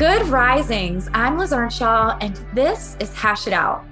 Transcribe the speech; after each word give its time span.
Good 0.00 0.28
risings. 0.28 1.10
I'm 1.12 1.36
Liz 1.36 1.52
Earnshaw, 1.52 2.16
and 2.22 2.34
this 2.54 2.96
is 3.00 3.14
Hash 3.14 3.46
It 3.46 3.52
Out. 3.52 3.84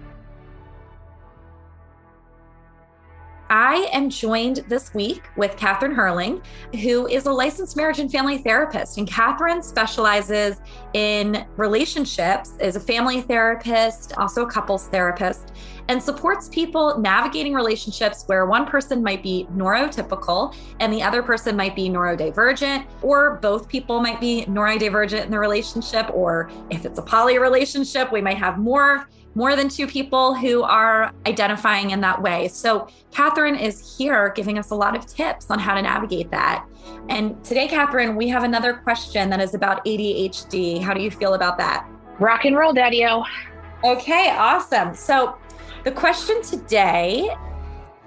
I 3.50 3.90
am 3.92 4.08
joined 4.08 4.64
this 4.68 4.94
week 4.94 5.24
with 5.36 5.54
Catherine 5.58 5.92
Hurling, 5.92 6.40
who 6.80 7.06
is 7.08 7.26
a 7.26 7.30
licensed 7.30 7.76
marriage 7.76 7.98
and 7.98 8.10
family 8.10 8.38
therapist. 8.38 8.96
And 8.96 9.06
Catherine 9.06 9.62
specializes 9.62 10.62
in 10.94 11.46
relationships, 11.58 12.54
is 12.59 12.74
a 12.74 12.80
family 12.80 13.20
therapist, 13.20 14.16
also 14.16 14.46
a 14.46 14.50
couples 14.50 14.88
therapist, 14.88 15.52
and 15.88 16.02
supports 16.02 16.48
people 16.48 16.98
navigating 16.98 17.55
relationships 17.55 18.24
where 18.27 18.46
one 18.46 18.66
person 18.66 19.02
might 19.02 19.23
be 19.23 19.46
neurotypical 19.55 20.55
and 20.80 20.92
the 20.92 21.02
other 21.02 21.23
person 21.23 21.56
might 21.56 21.74
be 21.74 21.88
neurodivergent, 21.88 22.87
or 23.02 23.37
both 23.37 23.69
people 23.69 24.01
might 24.01 24.20
be 24.20 24.45
neurodivergent 24.46 25.24
in 25.24 25.30
the 25.30 25.38
relationship, 25.38 26.10
or 26.12 26.51
if 26.71 26.85
it's 26.85 26.99
a 26.99 27.02
poly 27.02 27.38
relationship, 27.38 28.12
we 28.12 28.21
might 28.21 28.38
have 28.38 28.59
more 28.59 29.09
more 29.35 29.54
than 29.54 29.68
two 29.68 29.87
people 29.87 30.35
who 30.35 30.62
are 30.65 31.12
identifying 31.27 31.90
in 31.90 32.01
that 32.01 32.21
way. 32.21 32.49
So, 32.49 32.88
Catherine 33.12 33.55
is 33.55 33.96
here 33.96 34.32
giving 34.34 34.59
us 34.59 34.71
a 34.71 34.74
lot 34.74 34.96
of 34.96 35.07
tips 35.07 35.49
on 35.51 35.60
how 35.60 35.74
to 35.74 35.82
navigate 35.82 36.30
that. 36.32 36.66
And 37.09 37.43
today, 37.45 37.68
Catherine, 37.68 38.16
we 38.16 38.27
have 38.29 38.43
another 38.43 38.74
question 38.74 39.30
that 39.30 39.40
is 39.40 39.55
about 39.55 39.84
ADHD. 39.84 40.82
How 40.82 40.93
do 40.93 41.01
you 41.01 41.10
feel 41.10 41.34
about 41.34 41.57
that? 41.59 41.88
Rock 42.18 42.46
and 42.46 42.57
roll, 42.57 42.73
Daddy 42.73 43.07
O. 43.07 43.24
Okay, 43.84 44.30
awesome. 44.30 44.93
So, 44.93 45.38
the 45.88 45.94
question 45.94 46.42
today 46.42 47.34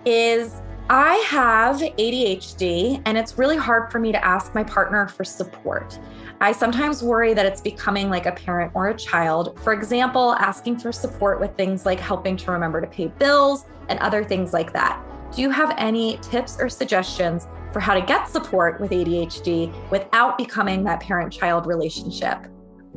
is 0.05 0.61
I 0.87 1.15
have 1.27 1.77
ADHD, 1.77 3.01
and 3.07 3.17
it's 3.17 3.39
really 3.39 3.57
hard 3.57 3.91
for 3.91 3.97
me 3.97 4.11
to 4.11 4.23
ask 4.23 4.53
my 4.53 4.63
partner 4.63 5.07
for 5.07 5.23
support. 5.23 5.97
I 6.41 6.51
sometimes 6.51 7.01
worry 7.01 7.33
that 7.33 7.47
it's 7.47 7.59
becoming 7.59 8.11
like 8.11 8.27
a 8.27 8.33
parent 8.33 8.71
or 8.75 8.89
a 8.89 8.95
child. 8.95 9.59
For 9.61 9.73
example, 9.73 10.33
asking 10.33 10.77
for 10.77 10.91
support 10.91 11.39
with 11.39 11.57
things 11.57 11.83
like 11.83 11.99
helping 11.99 12.37
to 12.37 12.51
remember 12.51 12.81
to 12.81 12.87
pay 12.87 13.07
bills 13.07 13.65
and 13.89 13.97
other 13.97 14.23
things 14.23 14.53
like 14.53 14.71
that. 14.73 15.03
Do 15.35 15.41
you 15.41 15.49
have 15.49 15.73
any 15.79 16.19
tips 16.21 16.59
or 16.59 16.69
suggestions 16.69 17.47
for 17.73 17.79
how 17.79 17.95
to 17.95 18.01
get 18.01 18.29
support 18.29 18.79
with 18.79 18.91
ADHD 18.91 19.73
without 19.89 20.37
becoming 20.37 20.83
that 20.83 20.99
parent 20.99 21.33
child 21.33 21.65
relationship? 21.65 22.45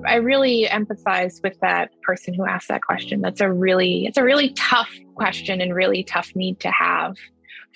I 0.07 0.17
really 0.17 0.67
empathize 0.71 1.43
with 1.43 1.59
that 1.61 1.91
person 2.03 2.35
who 2.35 2.45
asked 2.45 2.69
that 2.69 2.83
question. 2.83 3.21
That's 3.21 3.41
a 3.41 3.53
really 3.53 4.07
it's 4.07 4.19
a 4.19 4.25
really 4.25 4.51
tough 4.51 4.91
question 5.15 5.61
and 5.61 5.75
really 5.75 6.03
tough 6.03 6.35
need 6.35 6.61
to 6.61 6.71
have, 6.71 7.17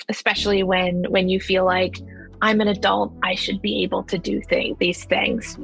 especially 0.08 0.62
when 0.62 1.04
when 1.10 1.28
you 1.28 1.40
feel 1.40 1.64
like 1.64 1.98
I'm 2.42 2.60
an 2.60 2.68
adult. 2.68 3.12
I 3.22 3.34
should 3.34 3.60
be 3.60 3.82
able 3.82 4.02
to 4.04 4.18
do 4.18 4.40
thing, 4.42 4.76
these 4.78 5.04
things. 5.04 5.58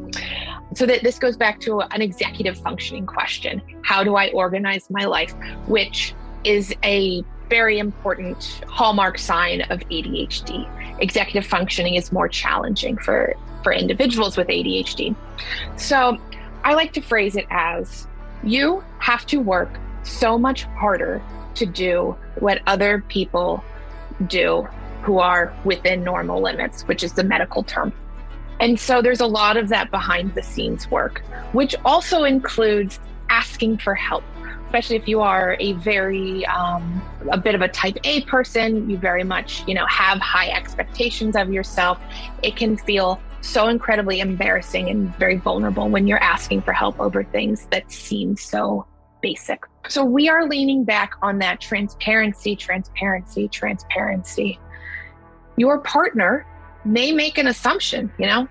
So 0.75 0.87
that 0.87 1.03
this 1.03 1.19
goes 1.19 1.37
back 1.37 1.61
to 1.61 1.81
an 1.81 2.03
executive 2.03 2.59
functioning 2.59 3.07
question. 3.07 3.63
How 3.83 4.03
do 4.03 4.17
I 4.17 4.31
organize 4.31 4.89
my 4.91 5.05
life? 5.05 5.35
Which 5.67 6.15
is 6.45 6.75
a 6.85 7.23
very 7.49 7.79
important 7.79 8.63
hallmark 8.69 9.19
sign 9.19 9.61
of 9.63 9.81
ADHD. 9.81 10.69
Executive 11.01 11.49
functioning 11.49 11.95
is 11.95 12.11
more 12.11 12.29
challenging 12.29 12.97
for, 12.97 13.35
for 13.63 13.73
individuals 13.73 14.37
with 14.37 14.49
ADHD. 14.49 15.15
So 15.77 16.19
I 16.65 16.73
like 16.73 16.95
to 16.95 17.03
phrase 17.03 17.37
it 17.37 17.47
as 17.51 18.09
you 18.43 18.83
have 18.99 19.27
to 19.27 19.39
work 19.39 19.79
so 20.03 20.39
much 20.39 20.65
harder 20.65 21.23
to 21.57 21.67
do 21.67 22.17
what 22.37 22.63
other 22.67 23.05
people 23.09 23.63
do 24.27 24.67
who 25.03 25.19
are 25.19 25.55
within 25.65 26.03
normal 26.03 26.41
limits, 26.41 26.83
which 26.89 27.05
is 27.05 27.13
the 27.13 27.23
medical 27.23 27.63
term. 27.63 27.93
And 28.61 28.81
so 28.81 29.03
there's 29.03 29.21
a 29.21 29.27
lot 29.27 29.59
of 29.59 29.69
that 29.69 29.91
behind 29.91 30.35
the 30.35 30.43
scenes 30.43 30.91
work, 30.91 31.21
which 31.53 31.75
also 31.85 32.25
includes 32.25 32.99
asking 33.29 33.79
for 33.79 33.95
help, 33.95 34.25
especially 34.67 34.97
if 34.97 35.07
you 35.07 35.21
are 35.21 35.57
a 35.61 35.75
very, 35.75 36.47
um, 36.47 37.03
a 37.31 37.37
bit 37.37 37.55
of 37.55 37.61
a 37.61 37.69
type 37.69 37.99
A 38.05 38.23
person, 38.23 38.89
you 38.89 38.97
very 38.97 39.25
much, 39.25 39.63
you 39.67 39.75
know, 39.75 39.87
have 39.87 40.19
high 40.19 40.49
expectations 40.49 41.37
of 41.37 41.53
yourself. 41.53 42.01
It 42.43 42.57
can 42.57 42.79
feel 42.79 43.21
so 43.45 43.69
incredibly 43.69 44.21
embarrassing 44.21 44.89
and 44.89 45.15
very 45.17 45.37
vulnerable 45.37 45.89
when 45.89 46.07
you're 46.07 46.23
asking 46.23 46.63
for 46.63 46.73
help 46.73 46.99
over 46.99 47.23
things 47.25 47.67
that 47.71 47.91
seem 47.93 48.37
so 48.37 48.87
basic. 49.21 49.63
So 49.89 50.05
we 50.05 50.29
are 50.29 50.49
leaning 50.49 50.85
back 50.85 51.13
on 51.23 51.39
that 51.39 51.61
transparency, 51.61 52.57
transparency, 52.57 53.49
transparency 53.49 54.59
your 55.57 55.79
partner 55.79 56.47
may 56.85 57.13
make 57.13 57.39
an 57.39 57.47
assumption, 57.47 58.13
you 58.19 58.27
know, 58.27 58.49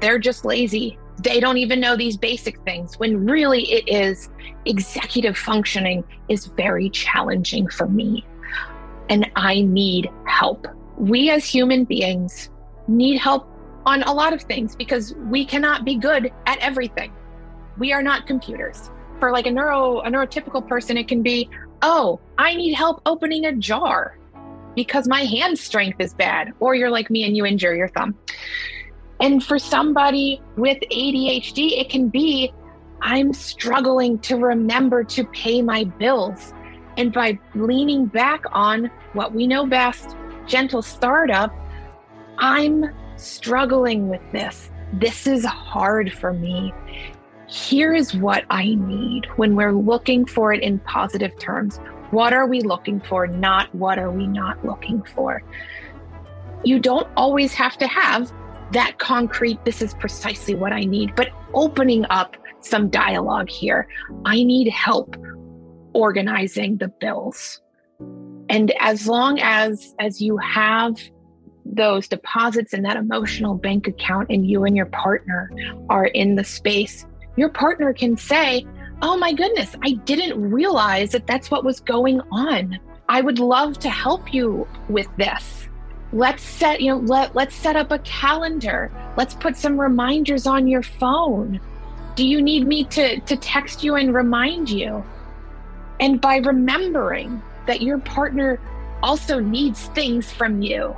they're 0.00 0.18
just 0.18 0.44
lazy. 0.44 0.98
They 1.22 1.40
don't 1.40 1.58
even 1.58 1.78
know 1.78 1.96
these 1.96 2.16
basic 2.16 2.60
things 2.62 2.98
when 2.98 3.24
really 3.24 3.70
it 3.70 3.88
is 3.88 4.28
executive 4.64 5.36
functioning 5.38 6.04
is 6.28 6.46
very 6.46 6.90
challenging 6.90 7.68
for 7.68 7.86
me. 7.86 8.26
And 9.08 9.30
I 9.36 9.62
need 9.62 10.10
help. 10.26 10.66
We 10.96 11.30
as 11.30 11.44
human 11.44 11.84
beings 11.84 12.50
need 12.88 13.18
help 13.18 13.48
on 13.84 14.02
a 14.04 14.12
lot 14.12 14.32
of 14.32 14.42
things 14.42 14.76
because 14.76 15.14
we 15.14 15.44
cannot 15.44 15.84
be 15.84 15.96
good 15.96 16.32
at 16.46 16.58
everything. 16.58 17.12
We 17.78 17.92
are 17.92 18.02
not 18.02 18.26
computers. 18.26 18.90
For 19.18 19.30
like 19.30 19.46
a 19.46 19.50
neuro 19.50 20.00
a 20.00 20.10
neurotypical 20.10 20.66
person 20.66 20.96
it 20.96 21.08
can 21.08 21.22
be, 21.22 21.48
"Oh, 21.82 22.20
I 22.38 22.54
need 22.54 22.74
help 22.74 23.02
opening 23.06 23.46
a 23.46 23.52
jar." 23.52 24.18
because 24.74 25.08
my 25.08 25.22
hand 25.22 25.58
strength 25.58 26.00
is 26.00 26.14
bad, 26.14 26.52
or 26.60 26.74
you're 26.74 26.90
like 26.90 27.10
me 27.10 27.24
and 27.24 27.36
you 27.36 27.44
injure 27.44 27.74
your 27.74 27.88
thumb. 27.88 28.14
And 29.20 29.44
for 29.44 29.58
somebody 29.58 30.40
with 30.56 30.78
ADHD, 30.90 31.78
it 31.78 31.88
can 31.88 32.08
be 32.08 32.52
I'm 33.00 33.32
struggling 33.32 34.18
to 34.20 34.36
remember 34.36 35.02
to 35.04 35.24
pay 35.24 35.60
my 35.60 35.84
bills. 35.84 36.54
And 36.96 37.12
by 37.12 37.38
leaning 37.54 38.06
back 38.06 38.44
on 38.52 38.90
what 39.12 39.34
we 39.34 39.46
know 39.46 39.66
best, 39.66 40.16
gentle 40.46 40.82
startup, 40.82 41.52
I'm 42.38 42.86
struggling 43.24 44.08
with 44.08 44.20
this. 44.32 44.70
This 44.92 45.26
is 45.26 45.44
hard 45.44 46.12
for 46.12 46.32
me. 46.32 46.72
Here 47.48 47.94
is 47.94 48.14
what 48.14 48.44
I 48.50 48.74
need 48.74 49.26
when 49.36 49.56
we're 49.56 49.72
looking 49.72 50.24
for 50.24 50.52
it 50.52 50.62
in 50.62 50.78
positive 50.80 51.38
terms. 51.38 51.78
What 52.10 52.32
are 52.32 52.46
we 52.46 52.60
looking 52.60 53.00
for? 53.00 53.26
Not 53.26 53.74
what 53.74 53.98
are 53.98 54.10
we 54.10 54.26
not 54.26 54.64
looking 54.64 55.02
for? 55.02 55.42
You 56.64 56.78
don't 56.78 57.08
always 57.16 57.54
have 57.54 57.76
to 57.78 57.86
have 57.86 58.32
that 58.72 58.98
concrete, 58.98 59.64
this 59.64 59.82
is 59.82 59.94
precisely 59.94 60.54
what 60.54 60.72
I 60.72 60.84
need, 60.84 61.14
but 61.14 61.28
opening 61.52 62.06
up 62.08 62.36
some 62.60 62.88
dialogue 62.88 63.50
here. 63.50 63.86
I 64.24 64.42
need 64.42 64.70
help 64.70 65.16
organizing 65.92 66.78
the 66.78 66.88
bills. 66.88 67.60
And 68.48 68.72
as 68.80 69.06
long 69.06 69.38
as 69.40 69.94
as 69.98 70.20
you 70.20 70.36
have 70.38 70.98
those 71.64 72.08
deposits 72.08 72.74
in 72.74 72.82
that 72.82 72.96
emotional 72.96 73.54
bank 73.54 73.86
account 73.86 74.28
and 74.30 74.48
you 74.48 74.64
and 74.64 74.76
your 74.76 74.86
partner 74.86 75.50
are 75.88 76.06
in 76.06 76.36
the 76.36 76.44
space, 76.44 77.06
your 77.36 77.48
partner 77.48 77.92
can 77.92 78.16
say, 78.16 78.66
oh 79.02 79.16
my 79.16 79.32
goodness, 79.32 79.74
I 79.82 79.92
didn't 79.92 80.40
realize 80.40 81.10
that 81.10 81.26
that's 81.26 81.50
what 81.50 81.64
was 81.64 81.80
going 81.80 82.20
on. 82.30 82.78
I 83.08 83.20
would 83.20 83.38
love 83.38 83.78
to 83.80 83.90
help 83.90 84.32
you 84.32 84.66
with 84.88 85.08
this. 85.16 85.68
Let's 86.12 86.42
set, 86.42 86.80
you 86.80 86.92
know, 86.92 86.98
let, 86.98 87.34
let's 87.34 87.54
set 87.54 87.74
up 87.74 87.90
a 87.90 87.98
calendar. 88.00 88.92
Let's 89.16 89.34
put 89.34 89.56
some 89.56 89.80
reminders 89.80 90.46
on 90.46 90.68
your 90.68 90.82
phone. 90.82 91.60
Do 92.16 92.26
you 92.26 92.42
need 92.42 92.66
me 92.66 92.84
to, 92.84 93.18
to 93.20 93.36
text 93.36 93.82
you 93.82 93.96
and 93.96 94.14
remind 94.14 94.68
you? 94.68 95.04
And 96.00 96.20
by 96.20 96.36
remembering 96.36 97.42
that 97.66 97.80
your 97.80 97.98
partner 97.98 98.60
also 99.02 99.40
needs 99.40 99.86
things 99.88 100.30
from 100.30 100.62
you, 100.62 100.94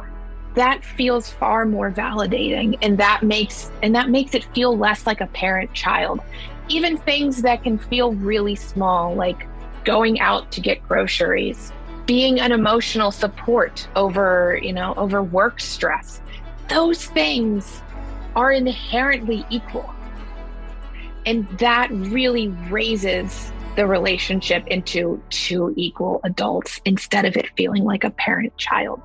that 0.54 0.84
feels 0.84 1.30
far 1.30 1.66
more 1.66 1.90
validating 1.90 2.78
and 2.82 2.98
that 2.98 3.22
makes 3.22 3.70
and 3.82 3.94
that 3.94 4.08
makes 4.08 4.34
it 4.34 4.44
feel 4.54 4.76
less 4.76 5.06
like 5.06 5.20
a 5.20 5.26
parent 5.28 5.72
child 5.74 6.20
even 6.68 6.96
things 6.96 7.42
that 7.42 7.62
can 7.62 7.78
feel 7.78 8.12
really 8.14 8.54
small, 8.54 9.14
like 9.14 9.46
going 9.84 10.20
out 10.20 10.50
to 10.52 10.60
get 10.60 10.82
groceries, 10.88 11.72
being 12.06 12.40
an 12.40 12.52
emotional 12.52 13.10
support 13.10 13.86
over, 13.96 14.58
you 14.62 14.72
know, 14.72 14.94
over 14.96 15.22
work 15.22 15.60
stress. 15.60 16.20
those 16.68 17.04
things 17.04 17.82
are 18.34 18.50
inherently 18.50 19.44
equal. 19.50 19.94
And 21.26 21.46
that 21.58 21.90
really 21.90 22.48
raises 22.70 23.52
the 23.76 23.86
relationship 23.86 24.66
into 24.68 25.22
two 25.28 25.74
equal 25.76 26.20
adults 26.24 26.80
instead 26.86 27.26
of 27.26 27.36
it 27.36 27.50
feeling 27.56 27.84
like 27.84 28.02
a 28.02 28.10
parent 28.10 28.56
child. 28.56 29.02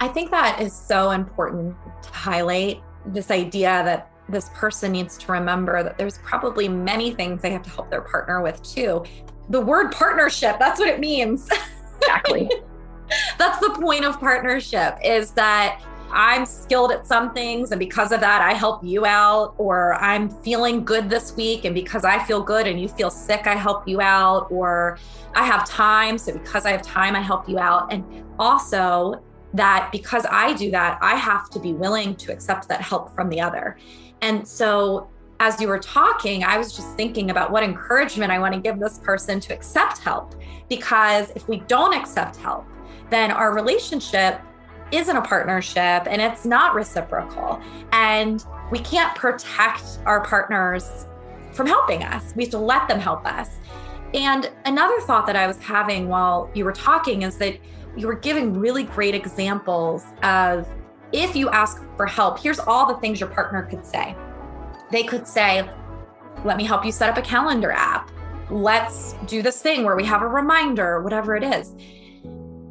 I 0.00 0.08
think 0.08 0.30
that 0.30 0.60
is 0.62 0.72
so 0.72 1.10
important 1.10 1.76
to 2.02 2.08
highlight 2.10 2.82
this 3.04 3.30
idea 3.30 3.82
that 3.84 4.10
this 4.30 4.48
person 4.54 4.92
needs 4.92 5.18
to 5.18 5.32
remember 5.32 5.82
that 5.82 5.98
there's 5.98 6.18
probably 6.18 6.68
many 6.68 7.12
things 7.12 7.42
they 7.42 7.50
have 7.50 7.62
to 7.62 7.70
help 7.70 7.90
their 7.90 8.00
partner 8.00 8.40
with 8.40 8.62
too. 8.62 9.04
The 9.50 9.60
word 9.60 9.92
partnership, 9.92 10.58
that's 10.58 10.80
what 10.80 10.88
it 10.88 11.00
means. 11.00 11.50
Exactly. 11.98 12.50
that's 13.38 13.58
the 13.58 13.70
point 13.78 14.06
of 14.06 14.18
partnership 14.18 14.96
is 15.04 15.32
that 15.32 15.82
I'm 16.12 16.46
skilled 16.46 16.92
at 16.92 17.06
some 17.06 17.34
things 17.34 17.70
and 17.70 17.78
because 17.78 18.10
of 18.10 18.20
that 18.20 18.40
I 18.40 18.54
help 18.54 18.82
you 18.82 19.04
out 19.04 19.54
or 19.58 19.94
I'm 19.94 20.28
feeling 20.28 20.84
good 20.84 21.10
this 21.10 21.36
week 21.36 21.64
and 21.64 21.74
because 21.74 22.04
I 22.04 22.24
feel 22.24 22.42
good 22.42 22.66
and 22.66 22.80
you 22.80 22.88
feel 22.88 23.10
sick 23.10 23.46
I 23.46 23.54
help 23.54 23.86
you 23.86 24.00
out 24.00 24.50
or 24.50 24.98
I 25.34 25.44
have 25.44 25.68
time 25.68 26.18
so 26.18 26.32
because 26.32 26.64
I 26.64 26.70
have 26.70 26.82
time 26.82 27.14
I 27.14 27.20
help 27.20 27.48
you 27.48 27.58
out 27.58 27.92
and 27.92 28.24
also 28.38 29.22
that 29.54 29.90
because 29.90 30.24
I 30.30 30.52
do 30.54 30.70
that 30.70 30.98
I 31.00 31.16
have 31.16 31.50
to 31.50 31.58
be 31.58 31.72
willing 31.72 32.14
to 32.16 32.32
accept 32.32 32.68
that 32.68 32.80
help 32.80 33.14
from 33.14 33.28
the 33.28 33.40
other. 33.40 33.76
And 34.22 34.46
so 34.46 35.08
as 35.40 35.60
you 35.60 35.68
were 35.68 35.78
talking 35.78 36.44
I 36.44 36.58
was 36.58 36.74
just 36.76 36.94
thinking 36.96 37.30
about 37.30 37.50
what 37.50 37.62
encouragement 37.62 38.30
I 38.30 38.38
want 38.38 38.54
to 38.54 38.60
give 38.60 38.78
this 38.78 38.98
person 38.98 39.40
to 39.40 39.54
accept 39.54 39.98
help 39.98 40.34
because 40.68 41.30
if 41.34 41.48
we 41.48 41.60
don't 41.60 41.94
accept 41.94 42.36
help 42.36 42.66
then 43.10 43.30
our 43.30 43.52
relationship 43.52 44.40
isn't 44.92 45.16
a 45.16 45.22
partnership 45.22 46.06
and 46.06 46.20
it's 46.20 46.44
not 46.44 46.74
reciprocal. 46.74 47.60
And 47.92 48.44
we 48.70 48.78
can't 48.78 49.14
protect 49.16 49.98
our 50.04 50.24
partners 50.24 51.06
from 51.52 51.66
helping 51.66 52.02
us. 52.02 52.34
We 52.34 52.44
have 52.44 52.50
to 52.52 52.58
let 52.58 52.88
them 52.88 53.00
help 53.00 53.26
us. 53.26 53.48
And 54.14 54.50
another 54.64 55.00
thought 55.02 55.26
that 55.26 55.36
I 55.36 55.46
was 55.46 55.58
having 55.58 56.08
while 56.08 56.50
you 56.54 56.64
were 56.64 56.72
talking 56.72 57.22
is 57.22 57.36
that 57.38 57.58
you 57.96 58.06
were 58.06 58.14
giving 58.14 58.58
really 58.58 58.84
great 58.84 59.14
examples 59.14 60.04
of 60.22 60.68
if 61.12 61.34
you 61.34 61.50
ask 61.50 61.82
for 61.96 62.06
help, 62.06 62.38
here's 62.38 62.58
all 62.58 62.86
the 62.86 63.00
things 63.00 63.20
your 63.20 63.28
partner 63.28 63.62
could 63.62 63.84
say. 63.84 64.16
They 64.90 65.02
could 65.02 65.26
say, 65.26 65.68
Let 66.44 66.56
me 66.56 66.64
help 66.64 66.84
you 66.84 66.92
set 66.92 67.10
up 67.10 67.16
a 67.16 67.22
calendar 67.22 67.72
app. 67.72 68.10
Let's 68.50 69.14
do 69.26 69.42
this 69.42 69.60
thing 69.62 69.84
where 69.84 69.96
we 69.96 70.04
have 70.04 70.22
a 70.22 70.26
reminder, 70.26 71.02
whatever 71.02 71.36
it 71.36 71.44
is. 71.44 71.74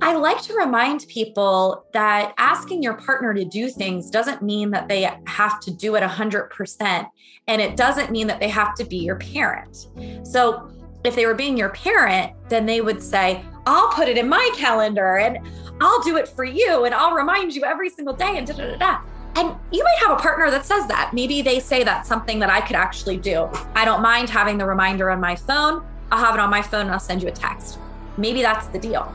I 0.01 0.15
like 0.15 0.41
to 0.43 0.53
remind 0.53 1.05
people 1.09 1.85
that 1.91 2.33
asking 2.37 2.81
your 2.81 2.93
partner 2.95 3.33
to 3.33 3.43
do 3.43 3.69
things 3.69 4.09
doesn't 4.09 4.41
mean 4.41 4.71
that 4.71 4.87
they 4.87 5.09
have 5.25 5.59
to 5.61 5.71
do 5.71 5.95
it 5.95 6.03
100%. 6.03 7.07
And 7.47 7.61
it 7.61 7.75
doesn't 7.75 8.09
mean 8.09 8.27
that 8.27 8.39
they 8.39 8.47
have 8.47 8.75
to 8.75 8.85
be 8.85 8.97
your 8.97 9.17
parent. 9.17 9.87
So 10.23 10.71
if 11.03 11.15
they 11.15 11.25
were 11.25 11.33
being 11.33 11.57
your 11.57 11.69
parent, 11.69 12.31
then 12.47 12.65
they 12.65 12.79
would 12.79 13.01
say, 13.01 13.43
I'll 13.69 13.89
put 13.89 14.07
it 14.07 14.17
in 14.17 14.27
my 14.27 14.49
calendar 14.55 15.17
and 15.17 15.37
I'll 15.79 16.01
do 16.01 16.17
it 16.17 16.27
for 16.27 16.43
you 16.43 16.85
and 16.85 16.95
I'll 16.95 17.13
remind 17.13 17.53
you 17.53 17.63
every 17.63 17.89
single 17.89 18.15
day 18.15 18.37
and 18.37 18.47
da 18.47 18.53
da 18.55 18.75
da. 18.75 19.01
And 19.35 19.55
you 19.71 19.83
might 19.83 20.07
have 20.07 20.17
a 20.17 20.19
partner 20.19 20.49
that 20.49 20.65
says 20.65 20.87
that. 20.87 21.13
Maybe 21.13 21.43
they 21.43 21.59
say 21.59 21.83
that's 21.83 22.09
something 22.09 22.39
that 22.39 22.49
I 22.49 22.61
could 22.61 22.75
actually 22.75 23.17
do. 23.17 23.47
I 23.75 23.85
don't 23.85 24.01
mind 24.01 24.27
having 24.27 24.57
the 24.57 24.65
reminder 24.65 25.11
on 25.11 25.19
my 25.21 25.35
phone. 25.35 25.85
I'll 26.11 26.17
have 26.17 26.33
it 26.33 26.41
on 26.41 26.49
my 26.49 26.63
phone 26.63 26.81
and 26.81 26.91
I'll 26.91 26.99
send 26.99 27.21
you 27.21 27.27
a 27.27 27.31
text. 27.31 27.77
Maybe 28.17 28.41
that's 28.41 28.65
the 28.67 28.79
deal. 28.79 29.13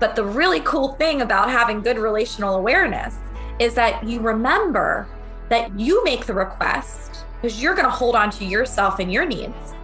But 0.00 0.16
the 0.16 0.24
really 0.24 0.60
cool 0.60 0.94
thing 0.94 1.20
about 1.20 1.50
having 1.50 1.82
good 1.82 1.98
relational 1.98 2.56
awareness 2.56 3.14
is 3.58 3.74
that 3.74 4.02
you 4.02 4.20
remember 4.20 5.06
that 5.50 5.78
you 5.78 6.02
make 6.02 6.24
the 6.24 6.34
request 6.34 7.26
because 7.40 7.62
you're 7.62 7.74
going 7.74 7.84
to 7.84 7.90
hold 7.90 8.16
on 8.16 8.30
to 8.30 8.44
yourself 8.46 9.00
and 9.00 9.12
your 9.12 9.26
needs. 9.26 9.74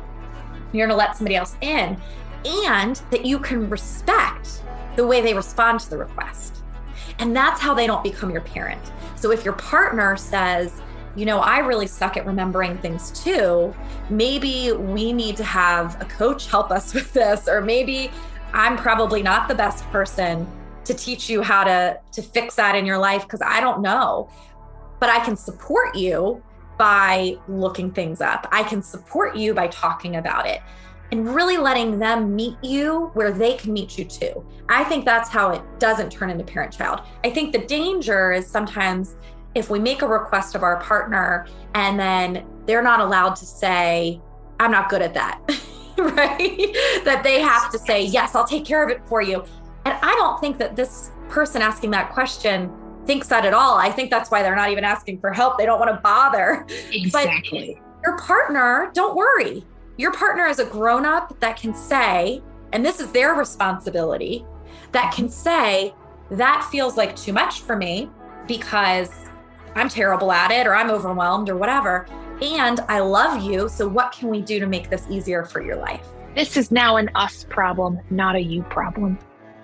You're 0.73 0.87
going 0.87 0.97
to 0.97 0.97
let 0.97 1.15
somebody 1.15 1.37
else 1.37 1.57
in, 1.61 1.99
and 2.45 2.97
that 3.11 3.25
you 3.25 3.39
can 3.39 3.69
respect 3.69 4.63
the 4.97 5.07
way 5.07 5.21
they 5.21 5.35
respond 5.35 5.81
to 5.81 5.91
the 5.91 5.99
request. 5.99 6.63
And 7.19 7.35
that's 7.35 7.61
how 7.61 7.75
they 7.75 7.87
don't 7.87 8.03
become 8.03 8.31
your 8.31 8.41
parent. 8.41 8.81
So 9.17 9.31
if 9.33 9.45
your 9.45 9.55
partner 9.55 10.17
says, 10.17 10.81
you 11.17 11.25
know, 11.25 11.39
I 11.41 11.59
really 11.59 11.87
suck 11.87 12.17
at 12.17 12.27
remembering 12.27 12.79
things 12.79 13.11
too. 13.11 13.75
Maybe 14.09 14.73
we 14.73 15.13
need 15.13 15.37
to 15.39 15.45
have 15.45 16.01
a 16.01 16.05
coach 16.05 16.47
help 16.47 16.71
us 16.71 16.95
with 16.95 17.13
this, 17.13 17.49
or 17.49 17.61
maybe 17.61 18.11
I'm 18.53 18.77
probably 18.77 19.23
not 19.23 19.49
the 19.49 19.55
best 19.55 19.85
person 19.91 20.47
to 20.85 20.95
teach 20.95 21.29
you 21.29 21.43
how 21.43 21.65
to 21.65 22.01
to 22.13 22.23
fix 22.23 22.55
that 22.55 22.75
in 22.75 22.87
your 22.87 22.99
life 22.99 23.23
because 23.23 23.43
I 23.43 23.61
don't 23.61 23.83
know. 23.83 24.31
But 25.01 25.11
I 25.11 25.25
can 25.25 25.37
support 25.37 25.95
you 25.97 26.43
by 26.79 27.37
looking 27.49 27.91
things 27.91 28.21
up. 28.21 28.47
I 28.53 28.63
can 28.63 28.83
support 28.83 29.37
you 29.37 29.53
by 29.53 29.67
talking 29.69 30.17
about 30.17 30.47
it 30.47 30.61
and 31.11 31.35
really 31.35 31.57
letting 31.57 31.99
them 31.99 32.35
meet 32.35 32.57
you 32.63 33.11
where 33.15 33.33
they 33.33 33.55
can 33.55 33.73
meet 33.73 33.99
you 33.99 34.05
too. 34.05 34.45
I 34.69 34.85
think 34.85 35.05
that's 35.05 35.29
how 35.29 35.51
it 35.51 35.63
doesn't 35.79 36.11
turn 36.11 36.31
into 36.31 36.45
parent 36.45 36.73
child. 36.73 37.01
I 37.25 37.31
think 37.31 37.53
the 37.53 37.65
danger 37.67 38.33
is 38.33 38.47
sometimes 38.47 39.17
if 39.55 39.71
we 39.71 39.79
make 39.79 40.03
a 40.03 40.07
request 40.07 40.55
of 40.55 40.63
our 40.63 40.81
partner 40.81 41.47
and 41.75 41.99
then 41.99 42.47
they're 42.67 42.83
not 42.83 43.01
allowed 43.01 43.37
to 43.37 43.47
say, 43.47 44.21
I'm 44.61 44.71
not 44.71 44.89
good 44.89 45.03
at 45.03 45.15
that. 45.15 45.41
right? 45.99 46.75
that 47.05 47.23
they 47.25 47.41
have 47.41 47.71
to 47.73 47.79
say, 47.79 48.05
yes, 48.05 48.35
I'll 48.35 48.47
take 48.47 48.65
care 48.65 48.85
of 48.85 48.91
it 48.91 49.01
for 49.09 49.23
you. 49.23 49.45
And 49.85 49.97
I 50.03 50.15
don't 50.17 50.39
think 50.41 50.59
that 50.59 50.77
this 50.77 51.11
person 51.29 51.63
asking 51.63 51.91
that 51.93 52.13
question 52.13 52.73
thinks 53.07 53.27
that 53.29 53.47
at 53.47 53.55
all. 53.55 53.79
I 53.79 53.91
think 53.91 54.11
that's 54.11 54.31
why 54.31 54.43
they're 54.43 54.55
not 54.55 54.71
even 54.71 54.85
asking 54.85 55.21
for 55.21 55.33
help. 55.33 55.59
They 55.59 55.65
don't 55.65 55.81
want 55.81 55.91
to 55.95 56.01
bother. 56.01 56.67
Exactly. 56.93 57.81
But 57.81 58.07
your 58.07 58.19
partner, 58.19 58.91
don't 58.95 59.17
worry. 59.17 59.65
Your 59.99 60.13
partner 60.13 60.47
is 60.47 60.61
a 60.61 60.65
grown 60.65 61.05
up 61.05 61.39
that 61.41 61.57
can 61.61 61.75
say, 61.75 62.41
and 62.73 62.85
this 62.85 63.01
is 63.01 63.13
their 63.13 63.35
responsibility, 63.35 64.47
that 64.93 65.13
can 65.13 65.29
say, 65.29 65.93
that 66.31 66.67
feels 66.71 66.97
like 66.97 67.15
too 67.17 67.33
much 67.33 67.61
for 67.61 67.77
me 67.77 68.09
because 68.47 69.11
I'm 69.75 69.89
terrible 69.89 70.33
at 70.33 70.51
it 70.51 70.67
or 70.67 70.75
I'm 70.75 70.91
overwhelmed 70.91 71.51
or 71.51 71.57
whatever 71.57 72.07
and 72.41 72.81
I 72.89 73.01
love 73.01 73.43
you. 73.43 73.69
So, 73.69 73.89
what 73.89 74.13
can 74.13 74.29
we 74.29 74.41
do 74.41 74.61
to 74.61 74.67
make 74.67 74.91
this 74.91 75.07
easier 75.11 75.45
for 75.45 75.63
your 75.63 75.77
life? 75.77 76.07
This 76.35 76.57
is 76.57 76.71
now 76.71 76.97
an 76.97 77.11
us 77.15 77.45
problem, 77.49 77.99
not 78.11 78.37
a 78.37 78.41
you 78.41 78.63
problem. 78.65 79.19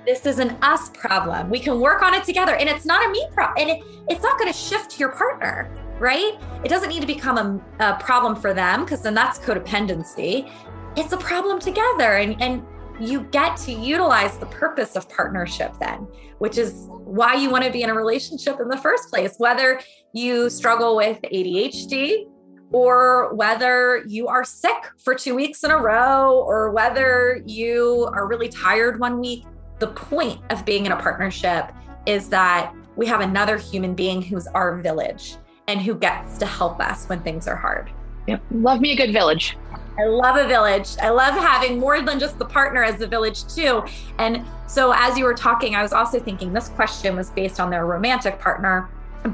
This 0.07 0.27
is 0.27 0.39
an 0.39 0.57
us 0.63 0.91
problem. 0.91 1.49
We 1.49 1.61
can 1.61 1.81
work 1.81 2.03
on 2.03 2.15
it 2.15 2.25
together. 2.25 2.57
And 2.57 2.69
it's 2.69 2.85
not 2.85 3.07
a 3.07 3.11
me 3.11 3.25
problem. 3.33 3.69
And 3.69 3.79
it, 3.79 3.85
it's 4.09 4.23
not 4.23 4.39
going 4.39 4.53
to 4.53 4.59
shift 4.59 4.91
to 4.93 4.99
your 4.99 5.13
partner, 5.13 5.71
right? 5.99 6.39
It 6.65 6.69
doesn't 6.69 6.89
need 6.89 7.01
to 7.01 7.07
become 7.07 7.39
a, 7.39 7.93
a 7.93 7.99
problem 7.99 8.37
for 8.37 8.55
them 8.55 8.85
because 8.85 9.03
then 9.03 9.15
that's 9.15 9.39
codependency. 9.39 10.51
It's 10.97 11.13
a 11.13 11.17
problem 11.17 11.59
together. 11.59 12.17
And, 12.17 12.41
and 12.43 12.65
you 13.01 13.23
get 13.25 13.57
to 13.59 13.73
utilize 13.73 14.39
the 14.39 14.47
purpose 14.47 14.97
of 14.97 15.09
partnership 15.09 15.75
then, 15.81 16.07
which 16.39 16.59
is 16.59 16.87
why 16.89 17.35
you 17.35 17.51
want 17.51 17.65
to 17.65 17.71
be 17.71 17.83
in 17.83 17.91
a 17.91 17.95
relationship 17.95 18.61
in 18.61 18.69
the 18.69 18.77
first 18.77 19.09
place. 19.11 19.35
Whether 19.39 19.81
you 20.13 20.49
struggle 20.51 20.97
with 20.97 21.21
ADHD, 21.23 22.27
or 22.73 23.33
whether 23.35 24.03
you 24.09 24.27
are 24.27 24.43
sick 24.43 24.91
for 24.99 25.15
two 25.15 25.35
weeks 25.35 25.63
in 25.63 25.71
a 25.71 25.77
row, 25.77 26.43
or 26.45 26.73
whether 26.73 27.41
you 27.47 28.11
are 28.13 28.27
really 28.27 28.49
tired 28.49 28.99
one 28.99 29.21
week. 29.21 29.45
The 29.79 29.89
point 29.89 30.41
of 30.51 30.65
being 30.65 30.87
in 30.87 30.93
a 30.93 30.97
partnership 30.97 31.71
is 32.07 32.29
that 32.31 32.75
we 32.97 33.07
have 33.07 33.21
another 33.21 33.59
human 33.59 33.95
being 33.95 34.23
who's 34.23 34.47
our 34.49 34.81
village 34.81 35.37
and 35.69 35.81
who 35.81 35.95
gets 35.95 36.39
to 36.39 36.47
help 36.47 36.81
us 36.81 37.07
when 37.07 37.21
things 37.23 37.49
are 37.49 37.57
hard. 37.57 37.91
Yep. 38.27 38.43
Love 38.53 38.81
me 38.81 38.93
a 38.93 38.97
good 38.97 39.13
village. 39.13 39.57
I 39.99 40.07
love 40.07 40.37
a 40.37 40.47
village. 40.47 40.97
I 41.01 41.11
love 41.11 41.35
having 41.35 41.79
more 41.79 42.01
than 42.01 42.19
just 42.19 42.39
the 42.39 42.45
partner 42.45 42.83
as 42.83 43.01
a 43.01 43.07
village, 43.07 43.47
too. 43.47 43.85
And 44.19 44.45
so, 44.67 44.93
as 44.93 45.17
you 45.17 45.25
were 45.25 45.35
talking, 45.35 45.77
I 45.77 45.83
was 45.83 45.93
also 45.93 46.19
thinking 46.19 46.53
this 46.53 46.69
question 46.71 47.15
was 47.15 47.31
based 47.31 47.61
on 47.61 47.71
their 47.71 47.87
romantic 47.87 48.41
partner, 48.41 48.89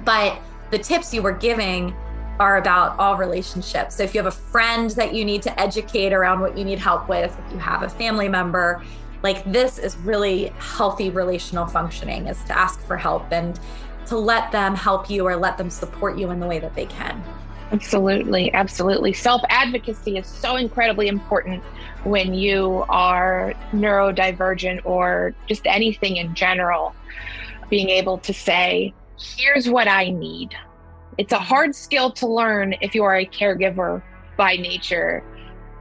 but 0.04 0.38
the 0.70 0.78
tips 0.78 1.14
you 1.14 1.22
were 1.22 1.32
giving 1.32 1.94
are 2.38 2.56
about 2.56 2.98
all 2.98 3.16
relationships. 3.16 3.96
So 3.96 4.02
if 4.02 4.14
you 4.14 4.18
have 4.18 4.26
a 4.26 4.36
friend 4.36 4.90
that 4.90 5.14
you 5.14 5.24
need 5.24 5.42
to 5.42 5.60
educate 5.60 6.12
around 6.12 6.40
what 6.40 6.56
you 6.56 6.64
need 6.64 6.78
help 6.78 7.08
with, 7.08 7.38
if 7.38 7.52
you 7.52 7.58
have 7.58 7.82
a 7.82 7.88
family 7.88 8.28
member, 8.28 8.82
like 9.22 9.44
this 9.52 9.78
is 9.78 9.96
really 9.98 10.46
healthy 10.58 11.10
relational 11.10 11.66
functioning 11.66 12.26
is 12.28 12.42
to 12.44 12.58
ask 12.58 12.80
for 12.86 12.96
help 12.96 13.30
and 13.30 13.60
to 14.10 14.18
let 14.18 14.50
them 14.50 14.74
help 14.74 15.08
you 15.08 15.24
or 15.24 15.36
let 15.36 15.56
them 15.56 15.70
support 15.70 16.18
you 16.18 16.30
in 16.30 16.40
the 16.40 16.46
way 16.46 16.58
that 16.58 16.74
they 16.74 16.86
can. 16.86 17.22
Absolutely, 17.70 18.52
absolutely. 18.52 19.12
Self 19.12 19.40
advocacy 19.48 20.18
is 20.18 20.26
so 20.26 20.56
incredibly 20.56 21.06
important 21.06 21.62
when 22.02 22.34
you 22.34 22.84
are 22.88 23.54
neurodivergent 23.72 24.80
or 24.84 25.32
just 25.46 25.64
anything 25.64 26.16
in 26.16 26.34
general. 26.34 26.92
Being 27.68 27.88
able 27.88 28.18
to 28.18 28.34
say, 28.34 28.92
here's 29.36 29.68
what 29.68 29.86
I 29.86 30.10
need. 30.10 30.56
It's 31.16 31.32
a 31.32 31.38
hard 31.38 31.76
skill 31.76 32.10
to 32.12 32.26
learn 32.26 32.74
if 32.80 32.96
you 32.96 33.04
are 33.04 33.16
a 33.16 33.26
caregiver 33.26 34.02
by 34.36 34.56
nature. 34.56 35.22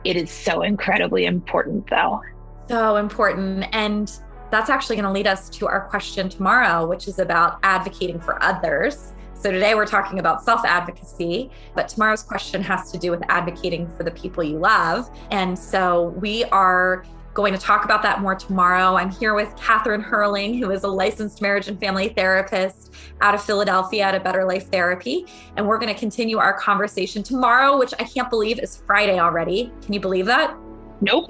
It 0.04 0.16
is 0.16 0.30
so 0.30 0.62
incredibly 0.62 1.26
important, 1.26 1.90
though. 1.90 2.22
So 2.68 2.98
important. 2.98 3.66
And 3.72 4.12
that's 4.52 4.70
actually 4.70 4.96
going 4.96 5.06
to 5.06 5.12
lead 5.12 5.28
us 5.28 5.50
to 5.50 5.68
our 5.68 5.82
question 5.82 6.30
tomorrow, 6.30 6.88
which 6.88 7.08
is 7.08 7.20
about 7.20 7.60
advocating 7.64 8.20
for 8.20 8.42
others. 8.44 9.14
So 9.34 9.52
today 9.52 9.74
we're 9.74 9.86
talking 9.86 10.20
about 10.20 10.44
self 10.44 10.66
advocacy, 10.66 11.50
but 11.74 11.88
tomorrow's 11.88 12.24
question 12.24 12.62
has 12.64 12.92
to 12.92 12.98
do 12.98 13.12
with 13.12 13.22
advocating 13.30 13.88
for 13.96 14.04
the 14.04 14.12
people 14.12 14.44
you 14.44 14.58
love. 14.58 15.10
And 15.32 15.58
so 15.58 16.10
we 16.20 16.44
are 16.46 17.06
going 17.36 17.54
to 17.54 17.60
talk 17.60 17.86
about 17.86 18.02
that 18.02 18.20
more 18.20 18.36
tomorrow. 18.36 18.98
I'm 18.98 19.12
here 19.12 19.34
with 19.34 19.56
Katherine 19.56 20.02
Hurling, 20.02 20.58
who 20.58 20.72
is 20.72 20.84
a 20.84 20.90
licensed 20.90 21.42
marriage 21.42 21.70
and 21.70 21.80
family 21.80 22.10
therapist 22.10 22.94
out 23.22 23.34
of 23.34 23.42
Philadelphia 23.42 24.04
at 24.04 24.16
a 24.16 24.20
Better 24.20 24.44
Life 24.44 24.70
Therapy. 24.70 25.26
And 25.56 25.66
we're 25.66 25.78
going 25.78 25.94
to 25.94 25.98
continue 25.98 26.38
our 26.38 26.60
conversation 26.60 27.24
tomorrow, 27.24 27.78
which 27.78 27.94
I 27.98 28.04
can't 28.04 28.30
believe 28.30 28.60
is 28.60 28.84
Friday 28.86 29.20
already. 29.20 29.72
Can 29.84 29.94
you 29.94 30.02
believe 30.02 30.26
that? 30.26 30.58
Nope. 31.00 31.30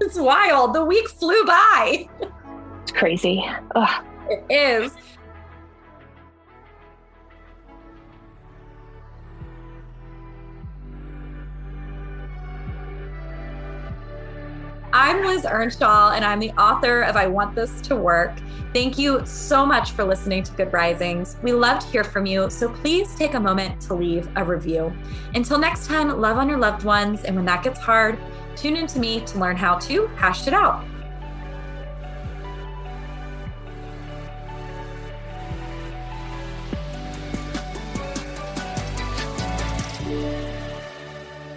It's 0.00 0.18
wild. 0.18 0.72
The 0.72 0.84
week 0.84 1.08
flew 1.08 1.44
by. 1.44 2.08
It's 2.90 2.98
crazy. 2.98 3.48
Ugh. 3.76 4.04
It 4.28 4.44
is. 4.50 4.92
I'm 14.92 15.24
Liz 15.24 15.46
Earnshaw, 15.46 16.10
and 16.14 16.24
I'm 16.24 16.40
the 16.40 16.50
author 16.60 17.02
of 17.02 17.14
I 17.14 17.28
Want 17.28 17.54
This 17.54 17.80
to 17.82 17.94
Work. 17.94 18.32
Thank 18.72 18.98
you 18.98 19.24
so 19.24 19.64
much 19.64 19.92
for 19.92 20.02
listening 20.02 20.42
to 20.42 20.52
Good 20.54 20.72
Risings. 20.72 21.36
We 21.44 21.52
love 21.52 21.78
to 21.78 21.86
hear 21.86 22.02
from 22.02 22.26
you, 22.26 22.50
so 22.50 22.70
please 22.70 23.14
take 23.14 23.34
a 23.34 23.40
moment 23.40 23.80
to 23.82 23.94
leave 23.94 24.28
a 24.34 24.42
review. 24.42 24.92
Until 25.36 25.58
next 25.58 25.86
time, 25.86 26.08
love 26.20 26.38
on 26.38 26.48
your 26.48 26.58
loved 26.58 26.82
ones, 26.82 27.22
and 27.22 27.36
when 27.36 27.44
that 27.44 27.62
gets 27.62 27.78
hard, 27.78 28.18
tune 28.56 28.76
in 28.76 28.88
to 28.88 28.98
me 28.98 29.20
to 29.26 29.38
learn 29.38 29.56
how 29.56 29.78
to 29.78 30.08
hash 30.16 30.48
it 30.48 30.54
out. 30.54 30.84